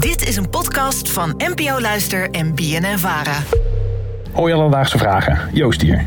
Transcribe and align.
Dit 0.00 0.28
is 0.28 0.36
een 0.36 0.50
podcast 0.50 1.10
van 1.10 1.34
NPO 1.36 1.80
Luister 1.80 2.30
en 2.30 2.54
BNN 2.54 2.98
Vara. 2.98 3.36
Hoi 4.32 4.52
alledaagse 4.52 4.98
vragen, 4.98 5.38
Joost 5.52 5.82
hier. 5.82 6.04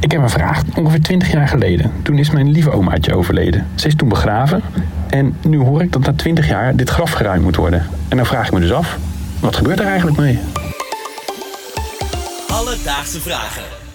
Ik 0.00 0.12
heb 0.12 0.22
een 0.22 0.30
vraag. 0.30 0.62
Ongeveer 0.76 1.02
20 1.02 1.32
jaar 1.32 1.48
geleden, 1.48 1.92
toen 2.02 2.18
is 2.18 2.30
mijn 2.30 2.50
lieve 2.50 2.70
omaatje 2.70 3.14
overleden. 3.14 3.66
Ze 3.74 3.86
is 3.86 3.94
toen 3.96 4.08
begraven 4.08 4.62
en 5.08 5.36
nu 5.42 5.58
hoor 5.58 5.82
ik 5.82 5.92
dat 5.92 6.02
na 6.02 6.12
20 6.12 6.48
jaar 6.48 6.76
dit 6.76 6.90
graf 6.90 7.12
geruimd 7.12 7.42
moet 7.42 7.56
worden. 7.56 7.86
En 8.08 8.16
dan 8.16 8.26
vraag 8.26 8.46
ik 8.46 8.52
me 8.52 8.60
dus 8.60 8.72
af, 8.72 8.98
wat 9.40 9.56
gebeurt 9.56 9.80
er 9.80 9.86
eigenlijk 9.86 10.16
mee? 10.16 10.38
Alledaagse 12.48 13.20
vragen. 13.20 13.87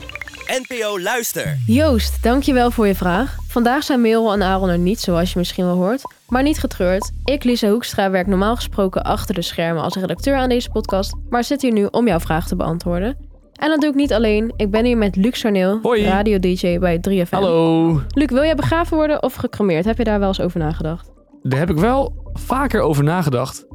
NPO 0.47 0.99
Luister. 0.99 1.57
Joost, 1.65 2.23
dankjewel 2.23 2.71
voor 2.71 2.87
je 2.87 2.95
vraag. 2.95 3.35
Vandaag 3.47 3.83
zijn 3.83 4.01
Merel 4.01 4.33
en 4.33 4.43
Aaron 4.43 4.69
er 4.69 4.77
niet, 4.77 4.99
zoals 4.99 5.33
je 5.33 5.39
misschien 5.39 5.65
wel 5.65 5.75
hoort. 5.75 6.01
Maar 6.27 6.43
niet 6.43 6.59
getreurd. 6.59 7.11
Ik, 7.25 7.43
Lisa 7.43 7.69
Hoekstra, 7.69 8.09
werk 8.09 8.27
normaal 8.27 8.55
gesproken 8.55 9.03
achter 9.03 9.35
de 9.35 9.41
schermen 9.41 9.83
als 9.83 9.95
redacteur 9.95 10.35
aan 10.35 10.49
deze 10.49 10.69
podcast, 10.69 11.13
maar 11.29 11.43
zit 11.43 11.61
hier 11.61 11.71
nu 11.71 11.87
om 11.91 12.07
jouw 12.07 12.19
vraag 12.19 12.47
te 12.47 12.55
beantwoorden. 12.55 13.17
En 13.53 13.69
dat 13.69 13.81
doe 13.81 13.89
ik 13.89 13.95
niet 13.95 14.13
alleen. 14.13 14.53
Ik 14.55 14.71
ben 14.71 14.85
hier 14.85 14.97
met 14.97 15.15
Luc 15.15 15.39
Sarneel, 15.39 15.79
radio-dj 15.83 16.77
bij 16.79 17.01
3FM. 17.09 17.29
Hallo. 17.29 18.01
Luc, 18.07 18.29
wil 18.29 18.43
jij 18.43 18.55
begraven 18.55 18.97
worden 18.97 19.23
of 19.23 19.33
gecremeerd? 19.33 19.85
Heb 19.85 19.97
je 19.97 20.03
daar 20.03 20.19
wel 20.19 20.27
eens 20.27 20.41
over 20.41 20.59
nagedacht? 20.59 21.11
Daar 21.41 21.59
heb 21.59 21.69
ik 21.69 21.77
wel 21.77 22.31
vaker 22.33 22.81
over 22.81 23.03
nagedacht. 23.03 23.65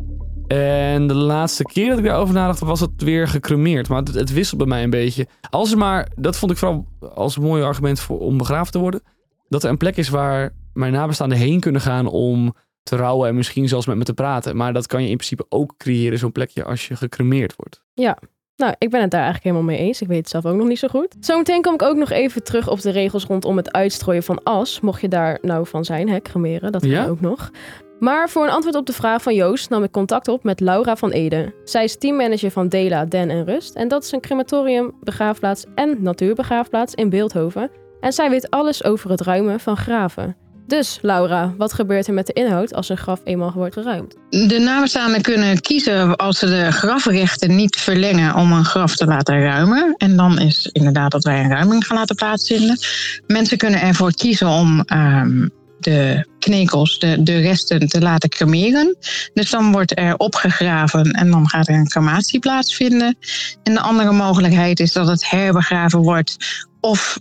En 0.49 1.07
de 1.07 1.15
laatste 1.15 1.65
keer 1.65 1.89
dat 1.89 1.99
ik 1.99 2.05
daarover 2.05 2.35
nadacht, 2.35 2.61
was 2.61 2.81
het 2.81 2.91
weer 3.03 3.29
gecremeerd. 3.29 3.89
Maar 3.89 3.99
het, 3.99 4.15
het 4.15 4.33
wisselt 4.33 4.59
bij 4.59 4.67
mij 4.67 4.83
een 4.83 4.91
beetje. 4.91 5.27
Als 5.51 5.73
er 5.73 5.79
maar, 5.79 6.09
dat 6.17 6.37
vond 6.37 6.53
ik 6.53 6.59
vooral 6.59 6.87
als 7.15 7.37
een 7.37 7.43
mooi 7.43 7.63
argument 7.63 8.01
voor, 8.01 8.19
om 8.19 8.39
begraven 8.39 8.73
te 8.73 8.79
worden. 8.79 9.03
Dat 9.49 9.63
er 9.65 9.71
een 9.71 9.77
plek 9.77 9.97
is 9.97 10.09
waar 10.09 10.55
mijn 10.73 10.93
nabestaanden 10.93 11.39
heen 11.39 11.61
kunnen 11.61 11.81
gaan 11.81 12.07
om 12.07 12.55
te 12.83 12.97
rouwen 12.97 13.29
en 13.29 13.35
misschien 13.35 13.69
zelfs 13.69 13.87
met 13.87 13.97
me 13.97 14.05
te 14.05 14.15
praten. 14.15 14.57
Maar 14.57 14.73
dat 14.73 14.87
kan 14.87 15.03
je 15.03 15.09
in 15.09 15.17
principe 15.17 15.47
ook 15.49 15.75
creëren, 15.77 16.19
zo'n 16.19 16.33
plekje, 16.33 16.65
als 16.65 16.89
je 16.89 16.97
gecremeerd 16.97 17.55
wordt. 17.57 17.83
Ja. 17.95 18.19
Nou, 18.57 18.75
ik 18.79 18.91
ben 18.91 19.01
het 19.01 19.11
daar 19.11 19.23
eigenlijk 19.23 19.55
helemaal 19.55 19.75
mee 19.77 19.87
eens. 19.87 20.01
Ik 20.03 20.09
weet 20.09 20.19
het 20.19 20.29
zelf 20.29 20.47
ook 20.47 20.57
nog 20.57 20.69
niet 20.69 20.79
zo 20.79 20.89
goed. 20.89 21.17
Zometeen 21.21 21.63
kom 21.63 21.75
ik 21.75 21.83
ook 21.83 21.97
nog 21.97 22.11
even 22.11 22.43
terug 22.43 22.69
op 22.69 22.81
de 22.81 22.91
regels 22.91 23.25
rondom 23.25 23.57
het 23.57 23.73
uitstrooien 23.73 24.23
van 24.23 24.43
as. 24.43 24.81
Mocht 24.81 25.01
je 25.01 25.09
daar 25.09 25.39
nou 25.43 25.67
van 25.67 25.85
zijn, 25.85 26.09
hè, 26.09 26.21
cremeren. 26.21 26.73
Dat 26.73 26.81
kan 26.81 26.91
Ja? 26.91 27.07
ook 27.07 27.21
nog. 27.21 27.51
Maar 27.99 28.31
voor 28.31 28.45
een 28.45 28.51
antwoord 28.51 28.77
op 28.77 28.87
de 28.87 28.93
vraag 28.93 29.23
van 29.23 29.35
Joost 29.35 29.71
nam 29.71 29.83
ik 29.83 29.91
contact 29.91 30.29
op 30.29 30.45
met 30.45 30.61
Laura 30.61 30.97
van 30.97 31.11
Ede. 31.11 31.55
Zij 31.65 31.85
is 31.85 31.99
teammanager 31.99 32.51
van 32.51 32.69
Dela, 32.69 33.05
Den 33.05 33.31
en 33.31 33.45
Rust. 33.45 33.75
En 33.75 33.89
dat 33.89 34.05
is 34.05 34.13
een 34.13 34.21
crematorium, 34.21 34.93
begraafplaats 35.01 35.65
en 35.75 36.03
natuurbegraafplaats 36.03 36.95
in 36.95 37.11
Beeldhoven. 37.11 37.71
En 38.01 38.13
zij 38.13 38.31
weet 38.31 38.51
alles 38.51 38.85
over 38.85 39.11
het 39.11 39.21
ruimen 39.21 39.61
van 39.61 39.77
graven. 39.77 40.37
Dus 40.67 40.99
Laura, 41.03 41.55
wat 41.57 41.73
gebeurt 41.73 42.07
er 42.07 42.15
met 42.15 42.27
de 42.27 42.33
inhoud 42.33 42.75
als 42.75 42.89
een 42.89 42.97
graf 42.97 43.21
eenmaal 43.25 43.53
wordt 43.53 43.75
geruimd? 43.75 44.17
De 44.31 44.59
nabestaanden 44.59 45.23
kunnen 45.23 45.61
kiezen 45.61 46.17
als 46.17 46.39
ze 46.39 46.47
de 46.47 46.73
grafrechten 46.73 47.57
niet 47.57 47.77
verlengen 47.77 48.35
om 48.35 48.53
een 48.53 48.65
graf 48.65 48.95
te 48.95 49.05
laten 49.05 49.43
ruimen. 49.43 49.95
En 49.97 50.17
dan 50.17 50.39
is 50.39 50.67
inderdaad 50.73 51.11
dat 51.11 51.25
wij 51.25 51.41
een 51.41 51.51
ruiming 51.51 51.87
gaan 51.87 51.97
laten 51.97 52.17
plaatsvinden. 52.17 52.79
Mensen 53.27 53.59
kunnen 53.59 53.81
ervoor 53.81 54.13
kiezen 54.13 54.49
om 54.49 54.81
ehm, 54.81 55.49
de 55.79 56.27
de, 56.51 57.23
de 57.23 57.41
resten 57.41 57.89
te 57.89 58.01
laten 58.01 58.29
cremeren. 58.29 58.97
Dus 59.35 59.51
dan 59.51 59.73
wordt 59.73 59.99
er 59.99 60.17
opgegraven 60.17 61.11
en 61.11 61.31
dan 61.31 61.49
gaat 61.49 61.69
er 61.69 61.75
een 61.75 61.89
crematie 61.89 62.39
plaatsvinden. 62.39 63.19
En 63.63 63.75
de 63.75 63.81
andere 63.81 64.13
mogelijkheid 64.13 64.81
is 64.81 64.93
dat 64.93 65.09
het 65.09 65.31
herbegraven 65.31 66.03
wordt 66.03 66.37
of 66.81 67.19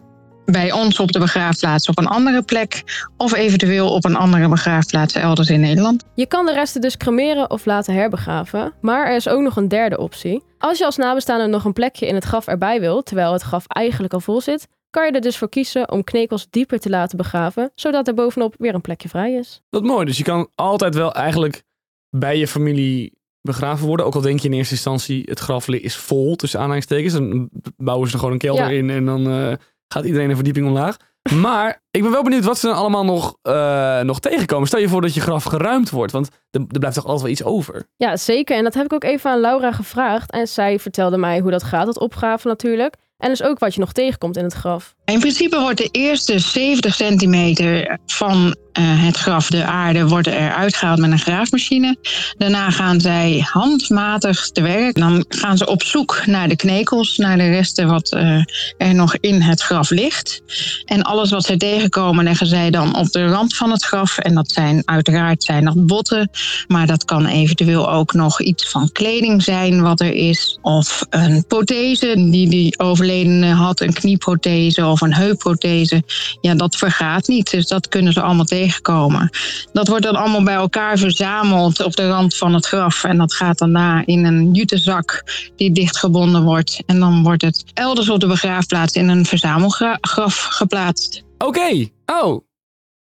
bij 0.52 0.72
ons 0.72 1.00
op 1.00 1.12
de 1.12 1.20
begraafplaats 1.20 1.88
op 1.88 1.98
een 1.98 2.08
andere 2.08 2.44
plek 2.44 2.84
of 3.18 3.34
eventueel 3.34 3.94
op 3.94 4.06
een 4.06 4.16
andere 4.16 4.50
begraafplaats 4.50 5.14
elders 5.14 5.50
in 5.50 5.60
Nederland. 5.60 6.04
Je 6.16 6.26
kan 6.26 6.46
de 6.46 6.54
resten 6.54 6.82
dus 6.82 6.98
cremeren 6.98 7.50
of 7.50 7.66
laten 7.66 7.94
herbegraven, 7.94 8.74
maar 8.82 9.08
er 9.08 9.16
is 9.16 9.28
ook 9.28 9.42
nog 9.42 9.56
een 9.56 9.68
derde 9.68 9.98
optie. 9.98 10.44
Als 10.58 10.78
je 10.78 10.86
als 10.86 10.98
nabestaande 10.98 11.48
nog 11.48 11.66
een 11.66 11.74
plekje 11.74 12.08
in 12.08 12.16
het 12.16 12.24
graf 12.24 12.48
erbij 12.48 12.80
wil, 12.80 13.04
terwijl 13.04 13.34
het 13.34 13.42
graf 13.42 13.64
eigenlijk 13.68 14.14
al 14.14 14.20
vol 14.20 14.42
zit, 14.42 14.68
kan 14.98 15.06
je 15.06 15.12
er 15.12 15.22
dus 15.22 15.38
voor 15.38 15.50
kiezen 15.50 15.92
om 15.92 16.04
knekels 16.04 16.48
dieper 16.50 16.80
te 16.80 16.90
laten 16.90 17.18
begraven, 17.18 17.72
zodat 17.76 18.08
er 18.08 18.14
bovenop 18.14 18.56
weer 18.58 18.74
een 18.74 18.82
plekje 18.82 19.10
vrij 19.10 19.34
is. 19.34 19.62
Dat 19.70 19.82
is 19.84 19.90
mooi. 19.90 20.06
Dus 20.06 20.18
je 20.18 20.24
kan 20.24 20.50
altijd 20.56 20.96
wel 20.96 21.14
eigenlijk 21.14 21.64
bij 22.10 22.38
je 22.38 22.48
familie 22.48 23.14
begraven 23.42 23.88
worden. 23.88 24.06
Ook 24.06 24.16
al 24.16 24.22
denk 24.22 24.40
je 24.40 24.48
in 24.48 24.54
eerste 24.54 24.74
instantie 24.74 25.24
het 25.26 25.40
graf 25.40 25.68
is 25.68 25.96
vol, 25.96 26.36
tussen 26.36 26.60
aanhalingstekens. 26.60 27.14
Dan 27.14 27.50
bouwen 27.78 28.08
ze 28.08 28.14
er 28.14 28.20
gewoon 28.20 28.34
een 28.34 28.40
kelder 28.40 28.72
Ja. 28.72 28.78
in 28.78 28.90
en 28.90 29.06
dan 29.06 29.28
eh, 29.30 29.54
gaat 29.88 30.06
iedereen 30.06 30.30
een 30.30 30.36
verdieping 30.36 30.68
omlaag. 30.68 30.98
Maar 31.34 31.82
ik 31.92 32.02
ben 32.02 32.12
wel 32.12 32.24
benieuwd 32.24 32.44
wat 32.44 32.58
ze 32.58 32.68
dan 32.68 32.76
allemaal 32.76 33.06
nog, 33.06 33.38
eh, 33.42 34.02
nog 34.02 34.20
tegenkomen. 34.20 34.68
Stel 34.68 34.80
je 34.80 34.90
voor 34.90 35.02
dat 35.02 35.14
je 35.14 35.22
graf 35.22 35.44
geruimd 35.44 35.90
wordt, 35.90 36.12
want 36.12 36.28
er, 36.52 36.62
er 36.70 36.80
blijft 36.80 36.96
toch 36.96 37.06
altijd 37.06 37.22
wel 37.22 37.32
iets 37.32 37.44
over. 37.44 37.88
Ja, 37.96 38.18
zeker. 38.18 38.58
En 38.58 38.64
dat 38.64 38.74
heb 38.74 38.86
ik 38.86 38.94
ook 38.94 39.04
even 39.04 39.32
aan 39.32 39.40
Laura 39.40 39.72
gevraagd. 39.72 40.32
En 40.32 40.48
zij 40.48 40.80
vertelde 40.80 41.18
mij 41.18 41.40
hoe 41.40 41.52
dat 41.52 41.64
gaat, 41.64 41.88
het 41.88 42.00
opgraven 42.00 42.50
natuurlijk. 42.50 42.96
En 43.18 43.30
dus 43.30 43.44
ook 43.44 43.60
wat 43.60 43.74
je 43.74 43.80
nog 43.80 43.92
tegenkomt 43.92 44.38
in 44.38 44.44
het 44.44 44.54
graf. 44.54 44.96
In 45.12 45.20
principe 45.20 45.60
wordt 45.60 45.78
de 45.78 45.90
eerste 45.92 46.40
70 46.40 46.96
centimeter 46.96 48.00
van 48.06 48.56
eh, 48.78 48.84
het 48.86 49.18
graf, 49.18 49.50
de 49.50 49.64
aarde, 49.64 50.08
wordt 50.08 50.28
er 50.28 50.54
uitgehaald 50.54 51.00
met 51.00 51.12
een 51.12 51.20
graafmachine. 51.20 51.98
Daarna 52.38 52.72
gaan 52.72 53.02
zij 53.02 53.48
handmatig 53.52 54.50
te 54.50 54.62
werk. 54.62 54.96
Dan 54.96 55.26
gaan 55.30 55.58
ze 55.58 55.68
op 55.68 55.84
zoek 55.84 56.22
naar 56.26 56.48
de 56.48 56.56
knekels, 56.56 57.18
naar 57.18 57.38
de 57.38 57.50
resten 57.50 57.88
wat 57.88 58.12
eh, 58.12 58.42
er 58.78 58.94
nog 58.94 59.16
in 59.16 59.42
het 59.42 59.62
graf 59.62 59.90
ligt. 59.90 60.42
En 60.86 61.04
alles 61.04 61.32
wat 61.32 61.46
zij 61.46 61.58
tegenkomen 61.58 62.24
leggen 62.24 62.48
zij 62.48 62.70
dan 62.70 62.96
op 62.96 63.12
de 63.12 63.28
rand 63.28 63.56
van 63.56 63.72
het 63.72 63.86
graf. 63.86 64.18
En 64.18 64.34
dat 64.34 64.52
zijn 64.52 64.82
uiteraard 64.86 65.44
zijn 65.44 65.74
botten, 65.76 66.30
maar 66.68 66.88
dat 66.88 67.06
kan 67.06 67.26
eventueel 67.26 67.92
ook 67.92 68.14
nog 68.14 68.42
iets 68.42 68.70
van 68.70 68.92
kleding 68.92 69.44
zijn 69.44 69.82
wat 69.82 70.00
er 70.00 70.14
is. 70.14 70.58
Of 70.62 71.06
een 71.10 71.46
prothese 71.48 72.14
die 72.16 72.50
die 72.50 72.80
overledene 72.80 73.54
had, 73.54 73.80
een 73.80 73.94
knieprothese 73.94 74.86
of 75.02 75.08
een 75.08 75.14
heupprothese. 75.14 76.04
Ja, 76.42 76.56
dat 76.56 76.76
vergaat 76.76 77.28
niet, 77.28 77.52
dus 77.52 77.68
dat 77.68 77.88
kunnen 77.88 78.14
ze 78.14 78.22
allemaal 78.22 78.46
tegenkomen. 78.46 79.30
Dat 79.74 79.88
wordt 79.88 80.04
dan 80.04 80.16
allemaal 80.16 80.44
bij 80.44 80.56
elkaar 80.56 80.98
verzameld 80.98 81.84
op 81.84 81.96
de 81.96 82.08
rand 82.08 82.36
van 82.36 82.54
het 82.54 82.66
graf. 82.66 83.04
En 83.04 83.18
dat 83.18 83.34
gaat 83.34 83.58
daarna 83.58 84.06
in 84.06 84.26
een 84.26 84.54
jutezak 84.54 85.24
die 85.56 85.72
dichtgebonden 85.72 86.44
wordt. 86.44 86.84
En 86.86 87.00
dan 87.00 87.24
wordt 87.24 87.42
het 87.42 87.64
elders 87.74 88.10
op 88.10 88.20
de 88.20 88.28
begraafplaats 88.28 88.94
in 88.94 89.10
een 89.10 89.26
verzamelgraf 89.26 90.48
geplaatst. 90.50 91.24
Oké, 91.38 91.90
oh. 92.06 92.42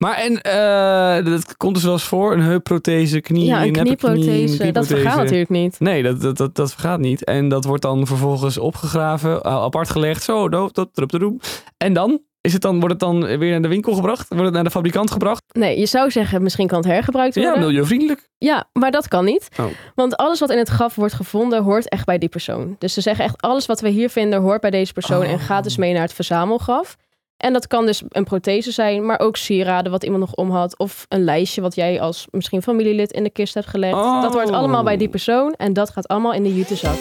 Maar 0.04 0.16
en 0.16 0.40
eh, 0.40 1.24
dat 1.32 1.56
komt 1.56 1.74
dus 1.74 1.84
wel 1.84 1.92
eens 1.92 2.04
voor, 2.04 2.32
een 2.32 2.40
heupprothese, 2.42 3.20
knie, 3.20 3.44
ja, 3.44 3.62
een 3.62 3.72
neppe 3.72 3.80
knie, 3.80 3.96
knieprothese. 3.96 4.46
Dat 4.48 4.58
knieprothese. 4.58 4.94
vergaat 4.96 5.16
natuurlijk 5.16 5.50
niet. 5.50 5.80
Nee, 5.80 6.02
dat, 6.02 6.20
dat, 6.20 6.36
dat, 6.36 6.54
dat 6.54 6.72
vergaat 6.72 6.98
niet. 6.98 7.24
En 7.24 7.48
dat 7.48 7.64
wordt 7.64 7.82
dan 7.82 8.06
vervolgens 8.06 8.58
opgegraven, 8.58 9.46
a- 9.46 9.60
apart 9.60 9.90
gelegd. 9.90 10.22
Zo, 10.22 10.48
doop, 10.48 10.74
dat, 10.74 10.88
drup, 10.92 11.08
drup. 11.10 11.42
En 11.76 11.92
dan? 11.92 12.20
Is 12.40 12.52
het 12.52 12.62
dan? 12.62 12.74
Wordt 12.74 12.90
het 12.90 13.00
dan 13.00 13.38
weer 13.38 13.50
naar 13.50 13.62
de 13.62 13.68
winkel 13.68 13.94
gebracht? 13.94 14.28
Wordt 14.28 14.44
het 14.44 14.54
naar 14.54 14.64
de 14.64 14.70
fabrikant 14.70 15.10
gebracht? 15.10 15.42
Nee, 15.52 15.78
je 15.78 15.86
zou 15.86 16.10
zeggen, 16.10 16.42
misschien 16.42 16.66
kan 16.66 16.78
het 16.78 16.86
hergebruikt 16.86 17.34
worden. 17.34 17.54
Ja, 17.54 17.60
milieuvriendelijk. 17.60 18.28
Ja, 18.38 18.68
maar 18.72 18.90
dat 18.90 19.08
kan 19.08 19.24
niet. 19.24 19.48
Oh. 19.60 19.66
Want 19.94 20.16
alles 20.16 20.40
wat 20.40 20.50
in 20.50 20.58
het 20.58 20.68
graf 20.68 20.94
wordt 20.94 21.14
gevonden, 21.14 21.62
hoort 21.62 21.88
echt 21.88 22.04
bij 22.06 22.18
die 22.18 22.28
persoon. 22.28 22.76
Dus 22.78 22.94
ze 22.94 23.00
zeggen 23.00 23.24
echt, 23.24 23.42
alles 23.42 23.66
wat 23.66 23.80
we 23.80 23.88
hier 23.88 24.10
vinden, 24.10 24.40
hoort 24.40 24.60
bij 24.60 24.70
deze 24.70 24.92
persoon 24.92 25.22
en 25.22 25.38
gaat 25.38 25.64
dus 25.64 25.76
mee 25.76 25.92
naar 25.92 26.02
het 26.02 26.12
verzamelgraf. 26.12 26.96
En 27.44 27.52
dat 27.52 27.66
kan 27.66 27.86
dus 27.86 28.02
een 28.08 28.24
prothese 28.24 28.70
zijn, 28.70 29.06
maar 29.06 29.20
ook 29.20 29.36
sieraden 29.36 29.92
wat 29.92 30.04
iemand 30.04 30.20
nog 30.20 30.34
om 30.34 30.50
had. 30.50 30.78
Of 30.78 31.06
een 31.08 31.24
lijstje 31.24 31.60
wat 31.60 31.74
jij 31.74 32.00
als 32.00 32.26
misschien 32.30 32.62
familielid 32.62 33.12
in 33.12 33.22
de 33.22 33.30
kist 33.30 33.54
hebt 33.54 33.66
gelegd. 33.66 33.94
Oh. 33.94 34.22
Dat 34.22 34.32
hoort 34.32 34.50
allemaal 34.50 34.82
bij 34.82 34.96
die 34.96 35.08
persoon 35.08 35.52
en 35.52 35.72
dat 35.72 35.90
gaat 35.90 36.08
allemaal 36.08 36.32
in 36.32 36.42
de 36.42 36.54
jutezak. 36.54 36.96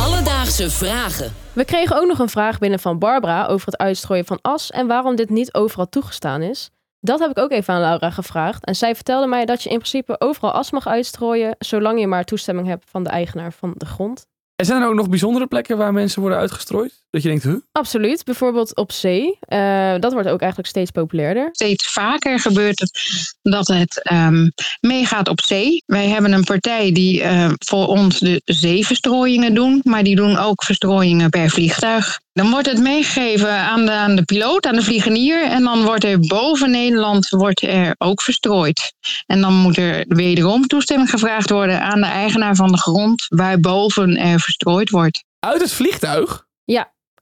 Alledaagse 0.00 0.70
vragen. 0.70 1.32
We 1.52 1.64
kregen 1.64 1.96
ook 1.96 2.06
nog 2.06 2.18
een 2.18 2.28
vraag 2.28 2.58
binnen 2.58 2.78
van 2.78 2.98
Barbara 2.98 3.46
over 3.46 3.66
het 3.66 3.76
uitstrooien 3.76 4.24
van 4.24 4.38
as 4.42 4.70
en 4.70 4.86
waarom 4.86 5.16
dit 5.16 5.30
niet 5.30 5.54
overal 5.54 5.88
toegestaan 5.88 6.42
is. 6.42 6.70
Dat 7.00 7.20
heb 7.20 7.30
ik 7.30 7.38
ook 7.38 7.50
even 7.50 7.74
aan 7.74 7.80
Laura 7.80 8.10
gevraagd. 8.10 8.64
En 8.64 8.74
zij 8.74 8.94
vertelde 8.94 9.26
mij 9.26 9.44
dat 9.44 9.62
je 9.62 9.70
in 9.70 9.78
principe 9.78 10.20
overal 10.20 10.52
as 10.52 10.70
mag 10.70 10.86
uitstrooien, 10.86 11.56
zolang 11.58 12.00
je 12.00 12.06
maar 12.06 12.24
toestemming 12.24 12.68
hebt 12.68 12.90
van 12.90 13.02
de 13.02 13.10
eigenaar 13.10 13.52
van 13.52 13.74
de 13.76 13.86
grond. 13.86 14.26
En 14.64 14.70
zijn 14.70 14.82
er 14.82 14.88
ook 14.88 14.94
nog 14.94 15.08
bijzondere 15.08 15.46
plekken 15.46 15.76
waar 15.76 15.92
mensen 15.92 16.20
worden 16.20 16.38
uitgestrooid? 16.38 17.02
Dat 17.10 17.22
je 17.22 17.28
denkt, 17.28 17.44
huh? 17.44 17.54
Absoluut. 17.72 18.24
Bijvoorbeeld 18.24 18.76
op 18.76 18.92
zee. 18.92 19.38
Eh, 19.40 19.94
dat 19.98 20.12
wordt 20.12 20.28
ook 20.28 20.40
eigenlijk 20.40 20.70
steeds 20.70 20.90
populairder. 20.90 21.48
steeds 21.52 21.92
vaker 21.92 22.40
gebeurt 22.40 22.80
het 22.80 23.00
dat 23.42 23.66
het 23.66 24.02
ehm, 24.02 24.48
meegaat 24.80 25.28
op 25.28 25.40
zee. 25.40 25.82
Wij 25.86 26.08
hebben 26.08 26.32
een 26.32 26.44
partij 26.44 26.92
die 26.92 27.22
eh, 27.22 27.52
voor 27.58 27.86
ons 27.86 28.18
de 28.18 28.42
zeeverstrooiingen 28.44 29.54
doen, 29.54 29.80
maar 29.82 30.02
die 30.02 30.16
doen 30.16 30.36
ook 30.36 30.64
verstrooiingen 30.64 31.30
per 31.30 31.50
vliegtuig. 31.50 32.20
Dan 32.34 32.50
wordt 32.50 32.66
het 32.66 32.80
meegegeven 32.80 33.50
aan 33.50 33.84
de, 33.84 33.90
aan 33.90 34.16
de 34.16 34.22
piloot, 34.22 34.66
aan 34.66 34.74
de 34.74 34.82
vliegenier, 34.82 35.44
en 35.44 35.62
dan 35.62 35.84
wordt 35.84 36.04
er 36.04 36.18
boven 36.20 36.70
Nederland 36.70 37.28
wordt 37.28 37.62
er 37.62 37.94
ook 37.98 38.22
verstrooid. 38.22 38.94
En 39.26 39.40
dan 39.40 39.54
moet 39.54 39.76
er 39.76 40.04
wederom 40.08 40.66
toestemming 40.66 41.10
gevraagd 41.10 41.50
worden 41.50 41.80
aan 41.80 42.00
de 42.00 42.06
eigenaar 42.06 42.54
van 42.54 42.72
de 42.72 42.78
grond 42.78 43.26
waarboven 43.28 44.16
er 44.16 44.40
verstrooid 44.40 44.90
wordt. 44.90 45.24
Uit 45.38 45.60
het 45.60 45.72
vliegtuig? 45.72 46.44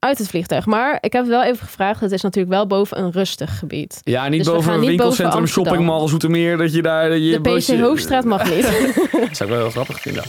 uit 0.04 0.18
het 0.18 0.28
vliegtuig. 0.28 0.66
Maar 0.66 0.98
ik 1.00 1.12
heb 1.12 1.22
het 1.22 1.30
wel 1.30 1.42
even 1.42 1.66
gevraagd. 1.66 2.00
Het 2.00 2.12
is 2.12 2.22
natuurlijk 2.22 2.54
wel 2.54 2.66
boven 2.66 2.98
een 2.98 3.10
rustig 3.10 3.58
gebied. 3.58 4.00
Ja, 4.04 4.28
niet 4.28 4.44
Dus 4.44 4.52
boven 4.52 4.72
een 4.72 4.80
winkelcentrum, 4.80 5.30
boven 5.30 5.48
shoppingmall, 5.48 6.08
Zoetermeer, 6.08 6.56
dat 6.56 6.74
je 6.74 6.82
daar... 6.82 7.16
Je 7.16 7.40
De 7.40 7.56
PC 7.56 7.80
Hoofdstraat 7.80 8.24
mag 8.24 8.50
niet. 8.50 8.62
Dat 9.12 9.36
zou 9.36 9.50
ik 9.50 9.56
wel 9.56 9.58
heel 9.58 9.70
grappig 9.70 10.00
vinden. 10.00 10.22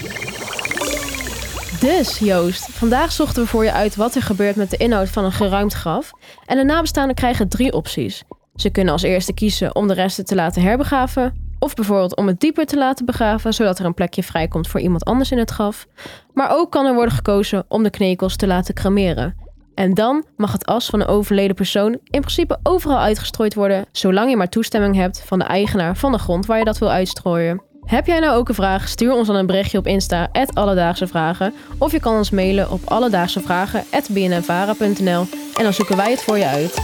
Dus 1.84 2.20
Joost, 2.20 2.70
vandaag 2.72 3.12
zochten 3.12 3.44
we 3.44 3.50
voor 3.50 3.64
je 3.64 3.72
uit 3.72 3.96
wat 3.96 4.16
er 4.16 4.22
gebeurt 4.22 4.56
met 4.56 4.70
de 4.70 4.78
inhoud 4.78 5.10
van 5.10 5.24
een 5.24 5.32
geruimd 5.32 5.74
graf. 5.74 6.12
En 6.46 6.58
de 6.58 6.64
nabestaanden 6.64 7.16
krijgen 7.16 7.50
drie 7.50 7.74
opties. 7.74 8.24
Ze 8.56 8.70
kunnen 8.70 8.94
als 8.94 9.02
eerste 9.02 9.34
kiezen 9.34 9.76
om 9.76 9.88
de 9.88 9.94
resten 9.94 10.26
te 10.26 10.36
laten 10.36 10.62
herbegraven. 10.62 11.56
Of 11.60 11.74
bijvoorbeeld 11.74 12.16
om 12.16 12.28
het 12.28 12.40
dieper 12.40 12.66
te 12.66 12.78
laten 12.78 13.06
begraven, 13.06 13.54
zodat 13.54 13.80
er 13.80 13.86
een 13.86 13.94
plekje 13.94 14.24
vrijkomt 14.24 14.68
voor 14.68 14.80
iemand 14.80 15.06
anders 15.06 15.32
in 15.32 15.38
het 15.38 15.52
graf. 15.52 15.86
Maar 16.34 16.50
ook 16.52 16.72
kan 16.72 16.86
er 16.86 16.94
worden 16.94 17.14
gekozen 17.14 17.66
om 17.68 17.84
de 17.84 17.90
knekels 17.90 18.36
te 18.36 18.48
laten 18.48 18.74
cremeren. 18.74 19.36
En 19.76 19.94
dan 19.94 20.26
mag 20.38 20.52
het 20.52 20.66
as 20.66 20.86
van 20.86 21.02
een 21.02 21.08
overleden 21.08 21.56
persoon 21.56 21.92
in 21.92 22.22
principe 22.22 22.60
overal 22.64 23.00
uitgestrooid 23.00 23.54
worden, 23.54 23.86
zolang 23.92 24.30
je 24.30 24.38
maar 24.38 24.50
toestemming 24.50 24.96
hebt 24.96 25.24
van 25.26 25.40
de 25.40 25.46
eigenaar 25.46 25.98
van 25.98 26.12
de 26.12 26.20
grond 26.20 26.46
waar 26.46 26.58
je 26.58 26.66
dat 26.66 26.78
wil 26.78 26.92
uitstrooien. 26.92 27.73
Heb 27.86 28.06
jij 28.06 28.20
nou 28.20 28.36
ook 28.36 28.50
een 28.50 28.56
vraag? 28.56 28.88
Stuur 28.88 29.14
ons 29.14 29.28
dan 29.28 29.36
een 29.36 29.46
berichtje 29.46 29.78
op 29.78 29.88
Insta, 29.88 30.30
Alledaagse 30.54 31.08
Vragen. 31.08 31.54
Of 31.78 31.92
je 31.92 32.00
kan 32.00 32.16
ons 32.16 32.30
mailen 32.30 32.72
op 32.72 32.82
alledaagsevragen.bnnvara.nl 32.86 35.28
en 35.56 35.64
dan 35.64 35.74
zoeken 35.74 35.98
wij 35.98 36.12
het 36.12 36.24
voor 36.24 36.38
je 36.38 36.48
uit. 36.48 36.78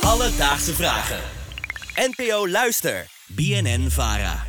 Alledaagse 0.00 0.74
vragen. 0.74 1.18
NPO 1.94 2.48
Luister. 2.48 3.06
BNN 3.26 3.86
Vara. 3.90 4.45